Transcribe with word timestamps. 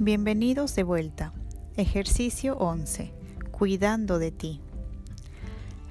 Bienvenidos 0.00 0.76
de 0.76 0.84
vuelta. 0.84 1.32
Ejercicio 1.76 2.56
11. 2.56 3.12
Cuidando 3.50 4.20
de 4.20 4.30
ti. 4.30 4.60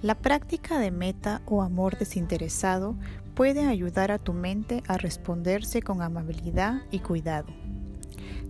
La 0.01 0.15
práctica 0.15 0.79
de 0.79 0.91
meta 0.91 1.41
o 1.45 1.61
amor 1.61 1.97
desinteresado 1.97 2.95
puede 3.35 3.67
ayudar 3.67 4.13
a 4.13 4.17
tu 4.17 4.31
mente 4.31 4.81
a 4.87 4.97
responderse 4.97 5.81
con 5.81 6.01
amabilidad 6.01 6.83
y 6.89 6.99
cuidado. 6.99 7.47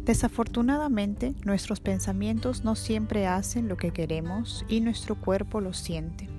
Desafortunadamente, 0.03 1.33
nuestros 1.43 1.79
pensamientos 1.79 2.63
no 2.63 2.75
siempre 2.75 3.25
hacen 3.25 3.67
lo 3.67 3.77
que 3.77 3.89
queremos 3.89 4.63
y 4.69 4.81
nuestro 4.81 5.19
cuerpo 5.19 5.59
lo 5.59 5.73
siente. 5.73 6.29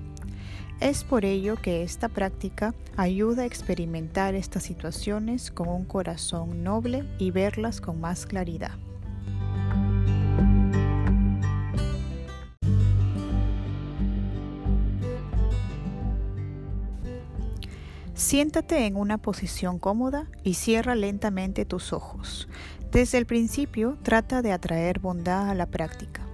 Es 0.79 1.03
por 1.03 1.25
ello 1.25 1.57
que 1.57 1.83
esta 1.83 2.07
práctica 2.07 2.73
ayuda 2.95 3.43
a 3.43 3.47
experimentar 3.47 4.33
estas 4.33 4.63
situaciones 4.63 5.51
con 5.51 5.67
un 5.67 5.83
corazón 5.83 6.63
noble 6.63 7.03
y 7.19 7.31
verlas 7.31 7.81
con 7.81 7.99
más 7.99 8.25
claridad. 8.25 8.79
Siéntate 18.19 18.85
en 18.85 18.97
una 18.97 19.17
posición 19.17 19.79
cómoda 19.79 20.27
y 20.43 20.55
cierra 20.55 20.93
lentamente 20.93 21.63
tus 21.63 21.93
ojos. 21.93 22.49
Desde 22.91 23.17
el 23.17 23.25
principio 23.25 23.97
trata 24.03 24.41
de 24.41 24.51
atraer 24.51 24.99
bondad 24.99 25.49
a 25.49 25.55
la 25.55 25.67
práctica. 25.67 26.27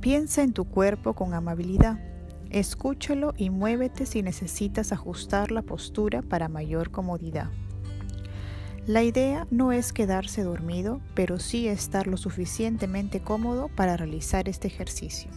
Piensa 0.00 0.42
en 0.42 0.54
tu 0.54 0.64
cuerpo 0.64 1.12
con 1.12 1.34
amabilidad. 1.34 2.00
Escúchalo 2.48 3.34
y 3.36 3.50
muévete 3.50 4.06
si 4.06 4.22
necesitas 4.22 4.92
ajustar 4.92 5.50
la 5.50 5.60
postura 5.60 6.22
para 6.22 6.48
mayor 6.48 6.90
comodidad. 6.90 7.50
La 8.86 9.02
idea 9.02 9.46
no 9.50 9.72
es 9.72 9.92
quedarse 9.92 10.42
dormido, 10.42 11.02
pero 11.14 11.38
sí 11.38 11.68
estar 11.68 12.06
lo 12.06 12.16
suficientemente 12.16 13.20
cómodo 13.20 13.68
para 13.68 13.98
realizar 13.98 14.48
este 14.48 14.68
ejercicio. 14.68 15.30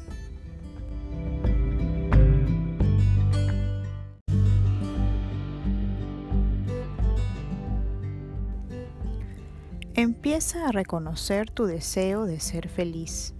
Empieza 9.95 10.67
a 10.67 10.71
reconocer 10.71 11.51
tu 11.51 11.65
deseo 11.65 12.25
de 12.25 12.39
ser 12.39 12.67
feliz. 12.67 13.35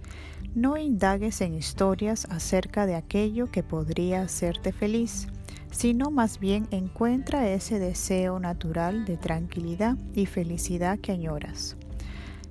No 0.54 0.76
indagues 0.76 1.40
en 1.40 1.52
historias 1.52 2.28
acerca 2.30 2.86
de 2.86 2.94
aquello 2.94 3.50
que 3.50 3.64
podría 3.64 4.22
hacerte 4.22 4.70
feliz, 4.70 5.26
sino 5.72 6.12
más 6.12 6.38
bien 6.38 6.68
encuentra 6.70 7.48
ese 7.48 7.80
deseo 7.80 8.38
natural 8.38 9.04
de 9.04 9.16
tranquilidad 9.16 9.96
y 10.14 10.26
felicidad 10.26 11.00
que 11.00 11.10
añoras. 11.10 11.76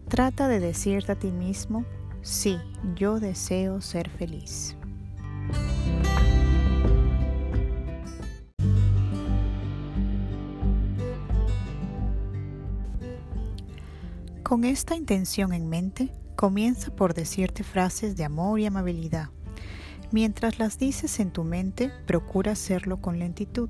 Trata 0.09 0.49
de 0.49 0.59
decirte 0.59 1.13
a 1.13 1.15
ti 1.15 1.31
mismo, 1.31 1.85
sí, 2.21 2.57
yo 2.95 3.21
deseo 3.21 3.79
ser 3.79 4.09
feliz. 4.09 4.75
Con 14.43 14.65
esta 14.65 14.97
intención 14.97 15.53
en 15.53 15.69
mente, 15.69 16.11
comienza 16.35 16.93
por 16.93 17.13
decirte 17.13 17.63
frases 17.63 18.17
de 18.17 18.25
amor 18.25 18.59
y 18.59 18.65
amabilidad. 18.65 19.29
Mientras 20.11 20.59
las 20.59 20.77
dices 20.77 21.21
en 21.21 21.31
tu 21.31 21.45
mente, 21.45 21.89
procura 22.05 22.51
hacerlo 22.51 22.99
con 22.99 23.19
lentitud. 23.19 23.69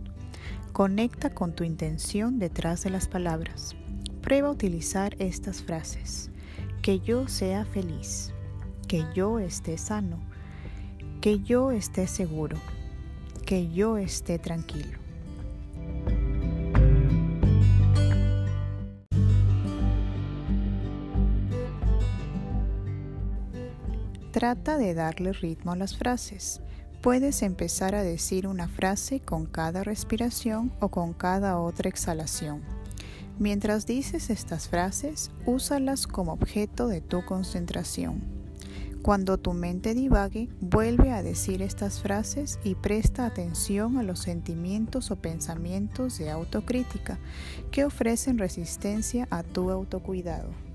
Conecta 0.72 1.30
con 1.30 1.54
tu 1.54 1.64
intención 1.64 2.40
detrás 2.40 2.84
de 2.84 2.90
las 2.90 3.08
palabras. 3.08 3.76
Prueba 4.22 4.48
a 4.48 4.52
utilizar 4.52 5.16
estas 5.20 5.62
frases. 5.62 6.32
Que 6.82 7.00
yo 7.00 7.28
sea 7.28 7.66
feliz. 7.66 8.34
Que 8.88 9.06
yo 9.14 9.38
esté 9.38 9.78
sano. 9.78 10.20
Que 11.22 11.40
yo 11.40 11.70
esté 11.70 12.08
seguro. 12.08 12.58
Que 13.46 13.72
yo 13.72 14.00
esté 14.00 14.40
tranquilo. 14.40 15.03
Trata 24.34 24.80
de 24.80 24.96
darle 24.96 25.32
ritmo 25.32 25.74
a 25.74 25.76
las 25.76 25.96
frases. 25.96 26.60
Puedes 27.04 27.44
empezar 27.44 27.94
a 27.94 28.02
decir 28.02 28.48
una 28.48 28.68
frase 28.68 29.20
con 29.20 29.46
cada 29.46 29.84
respiración 29.84 30.74
o 30.80 30.90
con 30.90 31.14
cada 31.14 31.60
otra 31.60 31.88
exhalación. 31.88 32.64
Mientras 33.38 33.86
dices 33.86 34.32
estas 34.32 34.70
frases, 34.70 35.30
úsalas 35.46 36.08
como 36.08 36.34
objeto 36.34 36.88
de 36.88 37.00
tu 37.00 37.24
concentración. 37.24 38.24
Cuando 39.04 39.38
tu 39.38 39.54
mente 39.54 39.94
divague, 39.94 40.50
vuelve 40.60 41.12
a 41.12 41.22
decir 41.22 41.62
estas 41.62 42.02
frases 42.02 42.60
y 42.64 42.74
presta 42.74 43.28
atención 43.28 44.00
a 44.00 44.04
los 44.04 44.18
sentimientos 44.18 45.12
o 45.12 45.16
pensamientos 45.18 46.18
de 46.18 46.32
autocrítica 46.32 47.20
que 47.70 47.86
ofrecen 47.86 48.40
resistencia 48.40 49.28
a 49.30 49.44
tu 49.44 49.70
autocuidado. 49.70 50.73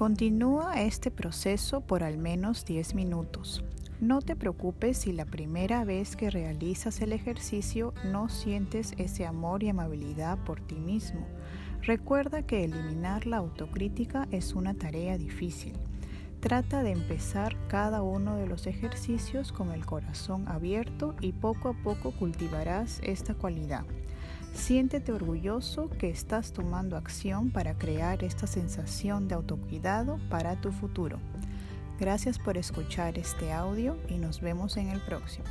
Continúa 0.00 0.80
este 0.80 1.10
proceso 1.10 1.82
por 1.82 2.02
al 2.02 2.16
menos 2.16 2.64
10 2.64 2.94
minutos. 2.94 3.62
No 4.00 4.22
te 4.22 4.34
preocupes 4.34 4.96
si 4.96 5.12
la 5.12 5.26
primera 5.26 5.84
vez 5.84 6.16
que 6.16 6.30
realizas 6.30 7.02
el 7.02 7.12
ejercicio 7.12 7.92
no 8.06 8.30
sientes 8.30 8.94
ese 8.96 9.26
amor 9.26 9.62
y 9.62 9.68
amabilidad 9.68 10.38
por 10.38 10.62
ti 10.62 10.76
mismo. 10.76 11.26
Recuerda 11.82 12.40
que 12.40 12.64
eliminar 12.64 13.26
la 13.26 13.36
autocrítica 13.36 14.26
es 14.30 14.54
una 14.54 14.72
tarea 14.72 15.18
difícil. 15.18 15.74
Trata 16.40 16.82
de 16.82 16.92
empezar 16.92 17.54
cada 17.68 18.00
uno 18.00 18.36
de 18.36 18.46
los 18.46 18.66
ejercicios 18.66 19.52
con 19.52 19.70
el 19.70 19.84
corazón 19.84 20.48
abierto 20.48 21.14
y 21.20 21.32
poco 21.32 21.68
a 21.68 21.74
poco 21.74 22.12
cultivarás 22.12 23.00
esta 23.02 23.34
cualidad. 23.34 23.84
Siéntete 24.54 25.12
orgulloso 25.12 25.88
que 25.90 26.10
estás 26.10 26.52
tomando 26.52 26.96
acción 26.96 27.50
para 27.50 27.76
crear 27.76 28.22
esta 28.24 28.46
sensación 28.46 29.28
de 29.28 29.34
autocuidado 29.34 30.18
para 30.28 30.60
tu 30.60 30.72
futuro. 30.72 31.18
Gracias 31.98 32.38
por 32.38 32.56
escuchar 32.56 33.18
este 33.18 33.52
audio 33.52 33.96
y 34.08 34.14
nos 34.14 34.40
vemos 34.40 34.76
en 34.76 34.88
el 34.88 35.00
próximo. 35.00 35.44